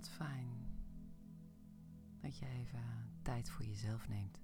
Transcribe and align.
Wat 0.00 0.08
fijn 0.08 0.48
dat 2.20 2.38
je 2.38 2.46
even 2.46 3.12
tijd 3.22 3.50
voor 3.50 3.64
jezelf 3.64 4.08
neemt. 4.08 4.40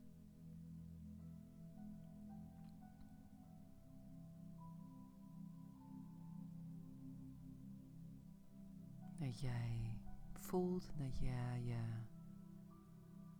Dat 9.19 9.41
jij 9.41 10.01
voelt 10.33 10.93
dat 10.97 11.19
je 11.19 11.65
je 11.65 11.83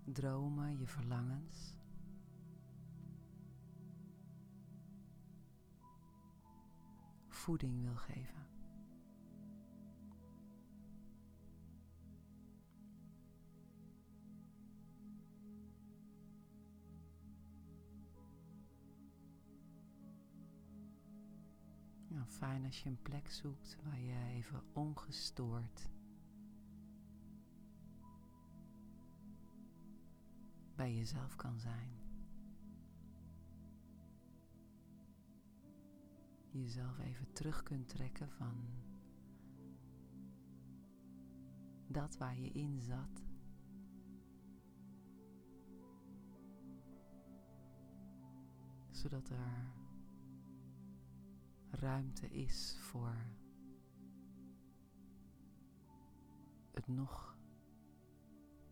dromen, 0.05 0.79
je 0.79 0.87
verlangens 0.87 1.77
voeding 7.29 7.83
wil 7.83 7.97
geven. 7.97 8.56
Fijn 22.29 22.65
als 22.65 22.83
je 22.83 22.89
een 22.89 23.03
plek 23.03 23.31
zoekt 23.31 23.77
waar 23.83 24.01
je 24.01 24.25
even 24.35 24.63
ongestoord 24.73 25.89
bij 30.75 30.95
jezelf 30.95 31.37
kan 31.37 31.59
zijn. 31.59 31.91
Jezelf 36.51 36.99
even 36.99 37.33
terug 37.33 37.63
kunt 37.63 37.89
trekken 37.89 38.31
van 38.31 38.55
dat 41.87 42.17
waar 42.17 42.39
je 42.39 42.51
in 42.53 42.81
zat. 42.81 43.25
Zodat 48.91 49.29
er 49.29 49.86
ruimte 51.81 52.31
is 52.31 52.79
voor 52.81 53.17
het 56.73 56.87
nog 56.87 57.37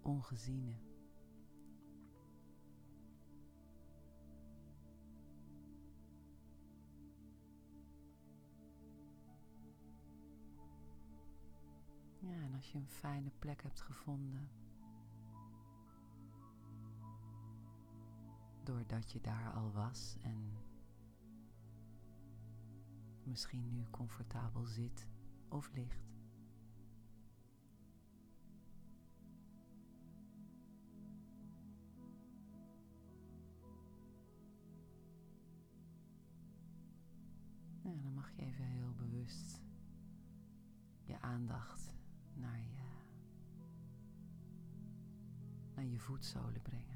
ongeziene. 0.03 0.75
Ja, 12.19 12.43
en 12.43 12.55
als 12.55 12.73
je 12.73 12.79
een 12.79 12.89
fijne 12.89 13.31
plek 13.39 13.63
hebt 13.63 13.81
gevonden, 13.81 14.51
doordat 18.63 19.13
je 19.13 19.21
daar 19.21 19.53
al 19.53 19.73
was 19.73 20.17
en 20.23 20.57
misschien 23.27 23.73
nu 23.73 23.87
comfortabel 23.91 24.65
zit 24.65 25.09
of 25.49 25.71
ligt. 25.73 26.13
Ja, 37.83 38.03
dan 38.03 38.15
mag 38.15 38.31
je 38.31 38.43
even 38.43 38.65
heel 38.65 38.95
bewust 38.95 39.63
je 41.05 41.21
aandacht 41.21 41.95
naar 42.35 42.61
je, 42.61 42.83
naar 45.75 45.85
je 45.85 45.99
voetzolen 45.99 46.63
brengen. 46.63 46.94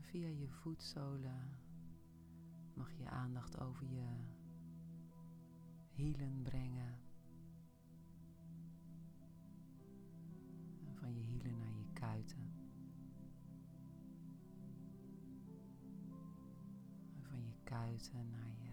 Via 0.00 0.28
je 0.28 0.48
voetzolen 0.48 1.58
mag 2.74 2.92
je 2.92 3.08
aandacht 3.08 3.60
over 3.60 3.86
je 3.86 4.06
hielen 5.90 6.42
brengen. 6.42 6.98
En 10.86 10.94
van 10.94 11.14
je 11.14 11.20
hielen 11.20 11.58
naar 11.58 11.72
je 11.78 11.92
kuiten. 11.92 12.52
En 17.16 17.22
van 17.22 17.44
je 17.44 17.54
kuiten 17.64 18.30
naar 18.30 18.52
je 18.60 18.72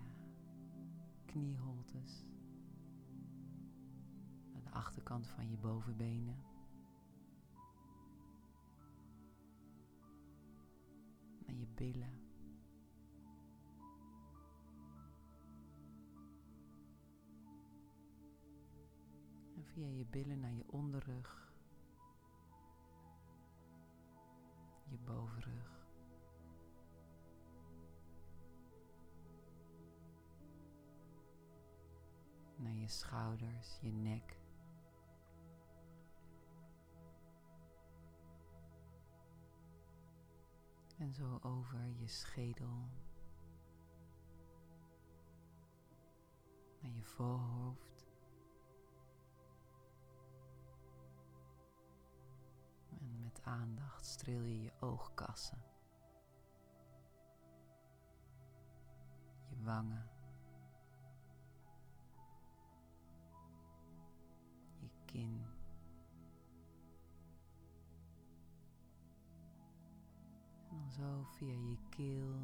knieholtes. 1.25 2.25
Naar 4.51 4.63
de 4.63 4.71
achterkant 4.71 5.27
van 5.27 5.49
je 5.49 5.57
bovenbenen. 5.57 6.58
Billen. 11.75 12.27
En 19.55 19.65
via 19.65 19.87
je 19.87 20.05
billen 20.05 20.39
naar 20.39 20.53
je 20.53 20.63
onderrug, 20.67 21.53
je 24.83 24.97
bovenrug. 24.97 25.87
Naar 32.55 32.75
je 32.75 32.87
schouders, 32.87 33.79
je 33.81 33.91
nek. 33.91 34.39
En 40.99 41.13
zo 41.13 41.39
over 41.41 41.87
je 41.87 42.07
schedel. 42.07 42.89
Naar 46.81 46.91
je 46.91 47.03
voorhoofd. 47.03 48.07
En 52.89 53.21
met 53.21 53.41
aandacht 53.43 54.05
streel 54.05 54.41
je 54.41 54.61
je 54.61 54.71
oogkassen, 54.79 55.63
je 59.47 59.63
wangen, 59.63 60.09
je 64.79 64.89
kin. 65.05 65.48
Zo 70.99 71.23
via 71.23 71.53
je 71.53 71.77
keel 71.89 72.35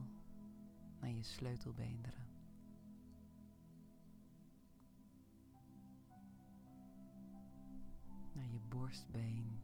naar 0.99 1.11
je 1.11 1.23
sleutelbeenderen. 1.23 2.27
Naar 8.33 8.49
je 8.51 8.59
borstbeen. 8.69 9.59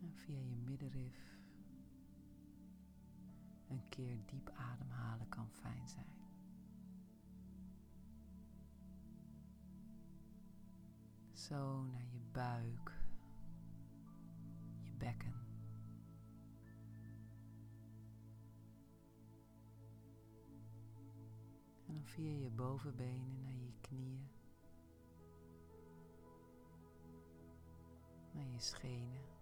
En 0.00 0.12
via 0.14 0.38
je 0.38 0.56
middenrif 0.56 1.38
een 3.68 3.88
keer 3.88 4.18
diep 4.26 4.50
ademhalen 4.54 5.28
kan 5.28 5.48
fijn 5.50 5.88
zijn. 5.88 6.14
Zo 11.32 11.84
naar 11.84 12.06
je 12.12 12.20
buik, 12.32 12.95
bekken. 15.06 15.34
En 21.86 21.94
dan 21.94 22.04
via 22.06 22.32
je 22.42 22.50
bovenbenen 22.50 23.40
naar 23.40 23.54
je 23.54 23.72
knieën, 23.80 24.28
naar 28.32 28.46
je 28.46 28.58
schenen. 28.58 29.34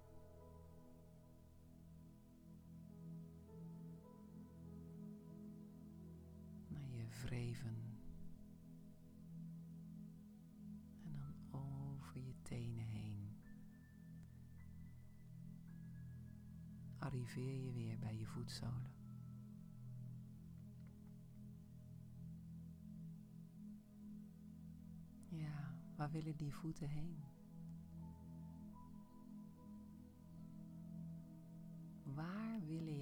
naar 6.69 6.91
je 6.91 7.05
wreven. 7.23 7.94
Arriveer 17.25 17.65
je 17.65 17.73
weer 17.73 17.99
bij 17.99 18.17
je 18.19 18.27
voetzolen. 18.27 18.93
Ja, 25.29 25.75
Waar 25.97 26.11
willen 26.11 26.37
die 26.37 26.55
voeten 26.55 26.89
heen? 26.89 27.25
Waar 32.03 32.61
willen 32.67 32.94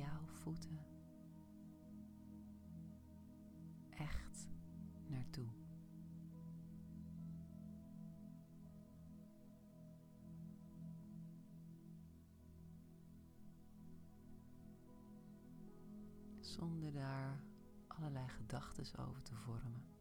Zonder 16.53 16.93
daar 16.93 17.43
allerlei 17.87 18.29
gedachten 18.29 18.99
over 18.99 19.23
te 19.23 19.35
vormen. 19.35 19.93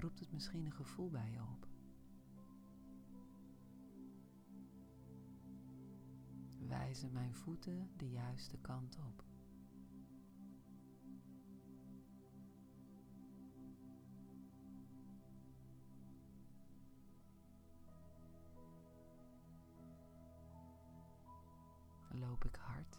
roept 0.00 0.20
het 0.20 0.32
misschien 0.32 0.64
een 0.64 0.72
gevoel 0.72 1.10
bij 1.10 1.30
je 1.30 1.40
op. 1.40 1.66
Wijzen 6.68 7.12
mijn 7.12 7.34
voeten 7.34 7.90
de 7.96 8.10
juiste 8.10 8.58
kant 8.58 8.98
op? 9.08 9.25
Loop 22.36 22.44
ik 22.44 22.60
hard? 22.60 22.98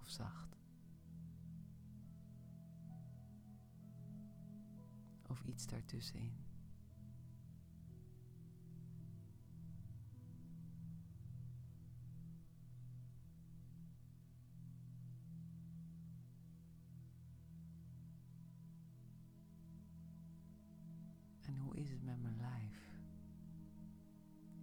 Of 0.00 0.08
zacht? 0.08 0.56
of 5.28 5.44
iets 5.44 5.66
daartussenin. 5.66 6.32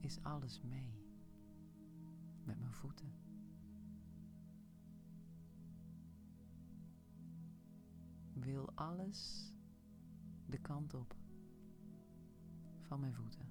Is 0.03 0.23
alles 0.23 0.61
mee 0.61 0.93
met 2.43 2.59
mijn 2.59 2.73
voeten? 2.73 3.13
Wil 8.33 8.71
alles 8.75 9.51
de 10.45 10.57
kant 10.57 10.93
op 10.93 11.15
van 12.81 12.99
mijn 12.99 13.13
voeten. 13.13 13.47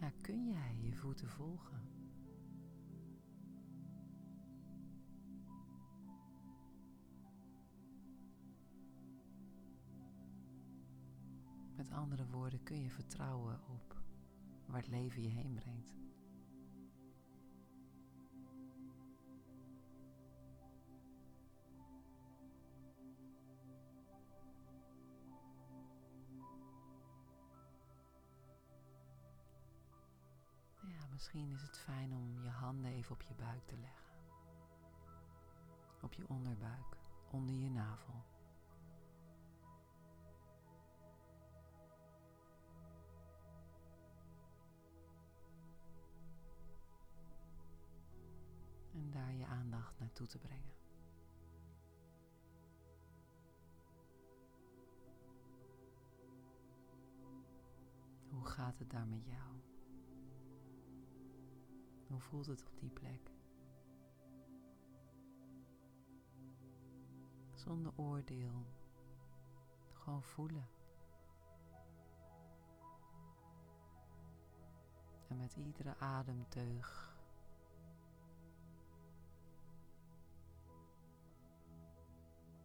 Ja, 0.00 0.10
kun 0.20 0.48
jij 0.48 0.78
je 0.80 0.94
voeten 0.94 1.28
volgen? 1.28 1.99
Met 11.90 11.98
andere 11.98 12.26
woorden, 12.26 12.62
kun 12.62 12.80
je 12.82 12.90
vertrouwen 12.90 13.60
op 13.68 13.96
waar 14.66 14.80
het 14.80 14.90
leven 14.90 15.22
je 15.22 15.28
heen 15.28 15.54
brengt. 15.54 15.94
Misschien 31.12 31.50
is 31.50 31.62
het 31.62 31.78
fijn 31.78 32.12
om 32.12 32.42
je 32.42 32.48
handen 32.48 32.90
even 32.90 33.12
op 33.12 33.22
je 33.22 33.34
buik 33.34 33.66
te 33.66 33.76
leggen. 33.76 34.12
Op 36.02 36.12
je 36.12 36.28
onderbuik, 36.28 36.96
onder 37.30 37.54
je 37.54 37.70
navel. 37.70 38.19
Naartoe 50.20 50.40
te 50.40 50.46
brengen. 50.46 50.74
Hoe 58.28 58.46
gaat 58.46 58.78
het 58.78 58.90
daar 58.90 59.06
met 59.06 59.24
jou? 59.26 59.60
Hoe 62.06 62.20
voelt 62.20 62.46
het 62.46 62.64
op 62.64 62.80
die 62.80 62.90
plek? 62.90 63.30
Zonder 67.54 67.92
oordeel. 67.96 68.66
Gewoon 69.92 70.22
voelen. 70.22 70.68
En 75.28 75.36
met 75.36 75.56
iedere 75.56 75.96
ademteug 75.96 77.09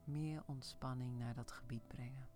meer 0.08 0.44
ontspanning 0.46 1.18
naar 1.18 1.34
dat 1.34 1.52
gebied 1.52 1.88
brengen. 1.88 2.28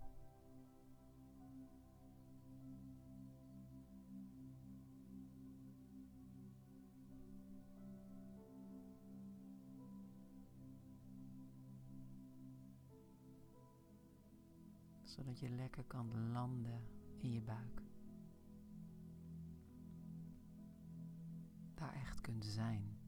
zodat 15.19 15.39
je 15.39 15.49
lekker 15.49 15.83
kan 15.83 16.31
landen 16.31 16.81
in 17.17 17.31
je 17.31 17.41
buik. 17.41 17.81
Daar 21.73 21.93
echt 21.93 22.21
kunt 22.21 22.45
zijn. 22.45 22.98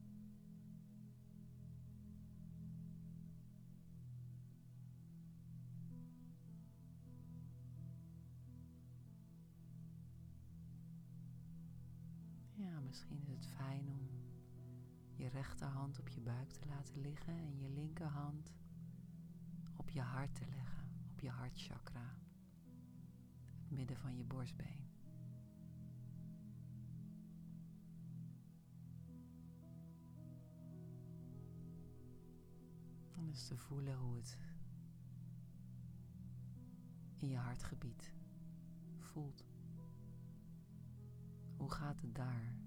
Misschien 12.92 13.22
is 13.22 13.30
het 13.30 13.46
fijn 13.46 13.90
om 13.90 14.10
je 15.16 15.28
rechterhand 15.28 16.00
op 16.00 16.10
je 16.10 16.22
buik 16.22 16.52
te 16.52 16.68
laten 16.68 17.02
liggen 17.02 17.34
en 17.34 17.60
je 17.60 17.70
linkerhand 17.70 18.54
op 19.76 19.90
je 19.90 20.02
hart 20.02 20.36
te 20.36 20.46
leggen 20.48 20.90
je 21.22 21.30
hartchakra, 21.30 22.16
het 23.60 23.72
midden 23.72 23.98
van 23.98 24.18
je 24.18 24.24
borstbeen. 24.24 24.90
Dan 33.12 33.28
is 33.28 33.48
te 33.48 33.58
voelen 33.58 33.98
hoe 33.98 34.16
het 34.16 34.38
in 37.18 37.28
je 37.28 37.38
hartgebied 37.38 38.14
voelt. 39.00 39.46
Hoe 41.58 41.72
gaat 41.72 42.02
het 42.02 42.16
daar? 42.16 42.61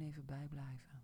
even 0.00 0.26
bijblijven. 0.26 1.02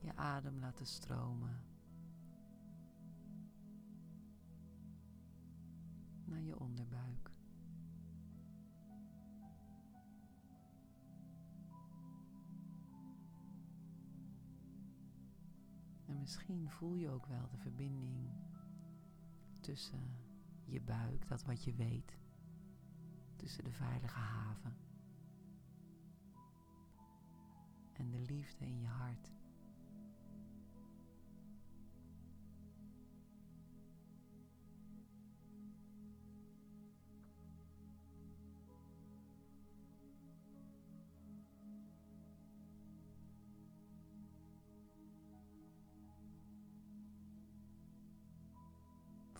Je 0.00 0.16
adem 0.16 0.58
laten 0.58 0.86
stromen 0.86 1.60
naar 6.24 6.42
je 6.42 6.58
onderbuik. 6.58 7.37
Misschien 16.28 16.70
voel 16.70 16.94
je 16.94 17.10
ook 17.10 17.26
wel 17.26 17.48
de 17.48 17.56
verbinding 17.56 18.30
tussen 19.60 20.16
je 20.64 20.80
buik, 20.80 21.28
dat 21.28 21.44
wat 21.44 21.64
je 21.64 21.74
weet, 21.74 22.18
tussen 23.36 23.64
de 23.64 23.72
veilige 23.72 24.18
haven 24.18 24.76
en 27.92 28.10
de 28.10 28.18
liefde 28.18 28.64
in 28.64 28.80
je 28.80 28.86
hart. 28.86 29.32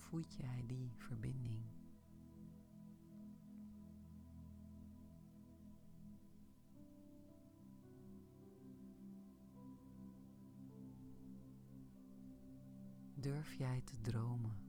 Voed 0.09 0.35
jij 0.35 0.65
die 0.67 0.93
verbinding? 0.97 1.63
Durf 13.15 13.55
jij 13.55 13.81
te 13.85 14.01
dromen? 14.01 14.67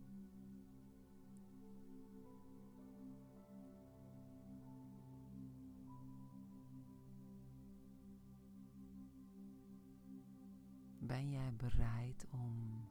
Ben 10.99 11.29
jij 11.31 11.53
bereid 11.55 12.25
om 12.29 12.87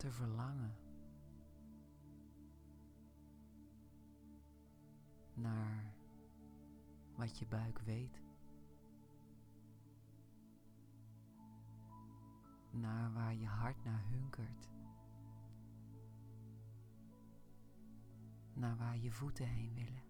te 0.00 0.10
verlangen 0.10 0.74
naar 5.34 5.94
wat 7.16 7.38
je 7.38 7.46
buik 7.46 7.78
weet, 7.78 8.22
naar 12.70 13.12
waar 13.12 13.34
je 13.34 13.46
hart 13.46 13.84
naar 13.84 14.04
hunkert, 14.08 14.70
naar 18.52 18.76
waar 18.76 18.98
je 18.98 19.10
voeten 19.10 19.46
heen 19.46 19.74
willen. 19.74 20.09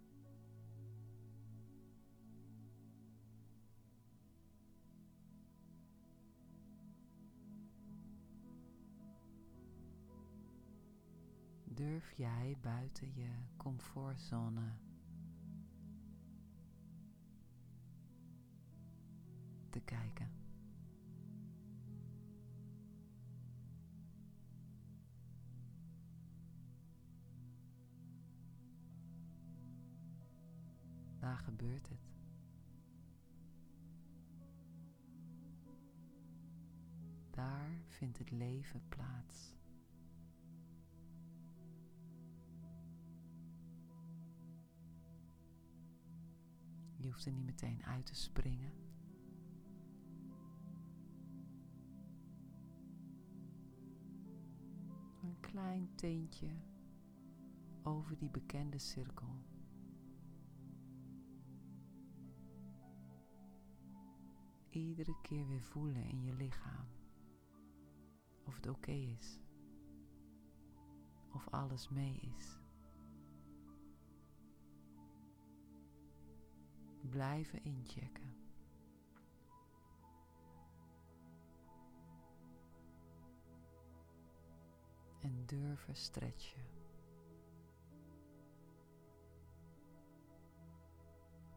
Durf 11.81 12.13
jij 12.17 12.57
buiten 12.61 13.15
je 13.15 13.29
comfortzone 13.57 14.73
te 19.71 19.81
kijken. 19.81 20.31
Daar 31.19 31.39
gebeurt 31.39 31.89
het. 31.89 32.09
Daar 37.31 37.83
vindt 37.87 38.19
het 38.19 38.31
leven 38.31 38.83
plaats. 38.89 39.60
Je 47.11 47.17
hoeft 47.17 47.29
er 47.29 47.33
niet 47.33 47.45
meteen 47.45 47.85
uit 47.85 48.07
te 48.07 48.15
springen. 48.15 48.73
Een 55.23 55.41
klein 55.41 55.95
teentje 55.95 56.51
over 57.83 58.19
die 58.19 58.31
bekende 58.31 58.79
cirkel. 58.79 59.45
Iedere 64.69 65.21
keer 65.23 65.47
weer 65.47 65.63
voelen 65.63 66.05
in 66.05 66.23
je 66.23 66.35
lichaam 66.35 66.87
of 68.45 68.55
het 68.55 68.69
oké 68.69 68.93
is, 68.93 69.41
of 71.33 71.49
alles 71.49 71.89
mee 71.89 72.21
is. 72.37 72.60
Blijven 77.11 77.65
inchecken. 77.65 78.37
En 85.21 85.47
durven 85.47 85.97
stretchen. 85.97 86.65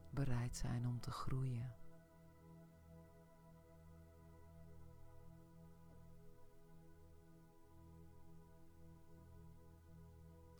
Bereid 0.09 0.55
zijn 0.55 0.87
om 0.87 0.99
te 0.99 1.11
groeien. 1.11 1.75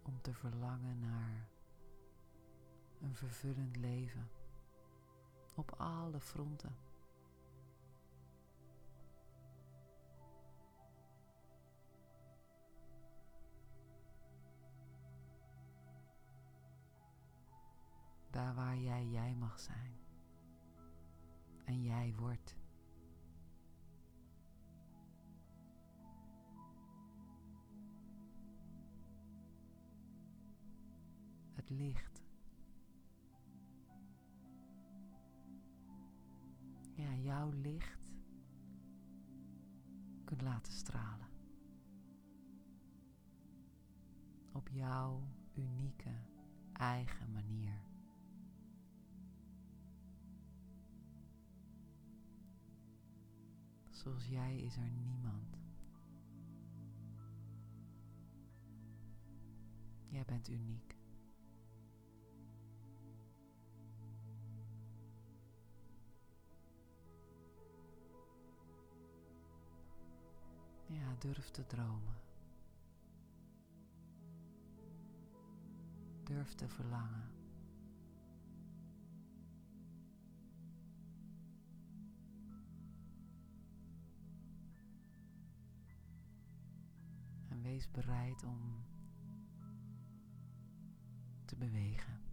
Om 0.04 0.22
te 0.22 0.34
verlangen 0.34 1.00
naar 1.00 1.48
een 3.02 3.16
vervullend 3.16 3.76
leven 3.76 4.30
op 5.56 5.74
alle 5.78 6.20
fronten. 6.20 6.76
Daar 18.30 18.56
waar 18.56 18.78
jij 18.78 19.08
jij 19.08 19.36
mag 19.36 19.60
zijn. 19.60 19.98
En 21.66 21.84
jij 21.84 22.14
wordt. 22.18 22.56
Het 31.54 31.70
licht 31.70 32.23
ja, 37.04 37.16
jouw 37.16 37.52
licht 37.52 38.00
kunt 40.24 40.42
laten 40.42 40.74
stralen. 40.74 41.28
Op 44.52 44.70
jouw 44.70 45.28
unieke 45.54 46.16
eigen 46.74 47.32
manier. 47.32 47.82
Zoals 53.90 54.28
jij 54.28 54.58
is 54.58 54.76
er 54.76 54.90
niemand. 54.90 55.58
Jij 60.08 60.26
bent 60.26 60.50
uniek. 60.50 60.93
Ja, 70.94 71.16
durf 71.20 71.50
te 71.52 71.66
dromen. 71.66 72.16
Durf 76.24 76.54
te 76.56 76.68
verlangen. 76.68 77.32
En 87.50 87.62
wees 87.62 87.92
bereid 87.92 88.44
om 88.44 88.86
te 91.46 91.56
bewegen. 91.56 92.33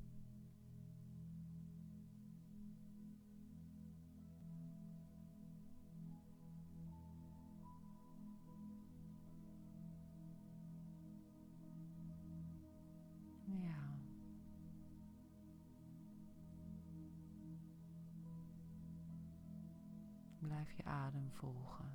Blijf 20.60 20.76
je 20.76 20.84
adem 20.84 21.30
volgen. 21.30 21.92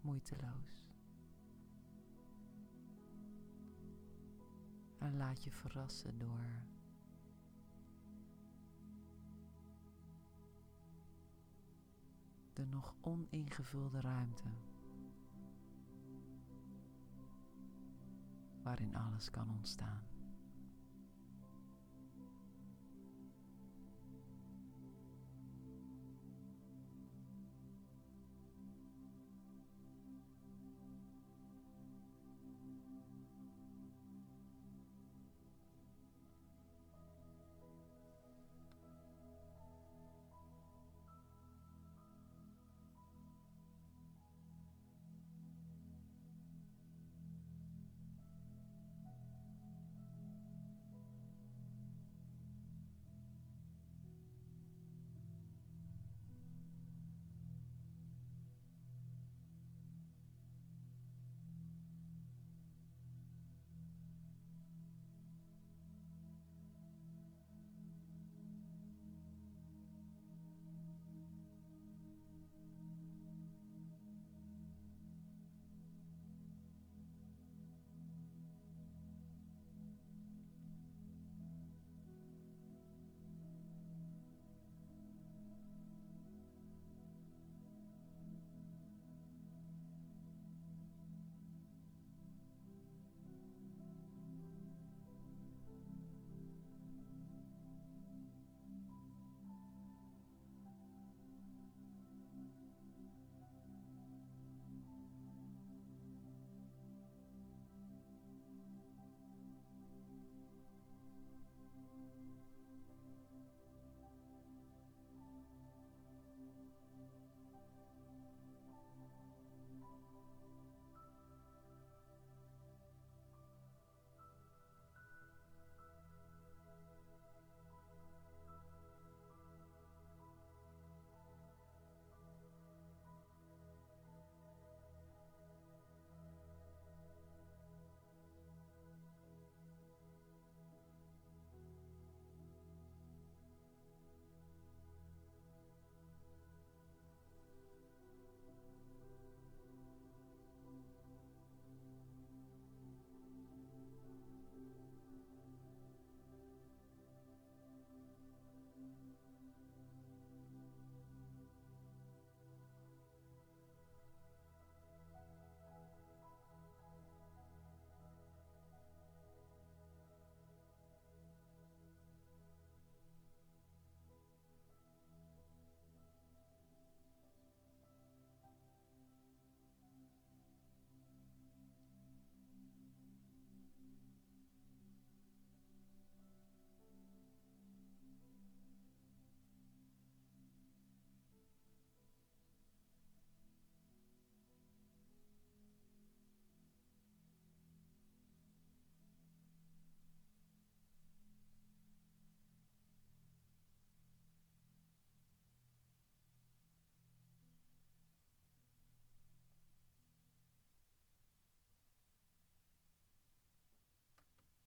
Moeiteloos. 0.00 0.86
En 4.98 5.16
laat 5.16 5.44
je 5.44 5.50
verrassen 5.50 6.18
door 6.18 6.62
de 12.52 12.66
nog 12.66 12.94
oningevulde 13.00 14.00
ruimte. 14.00 14.48
Waarin 18.62 18.96
alles 18.96 19.30
kan 19.30 19.50
ontstaan. 19.50 20.17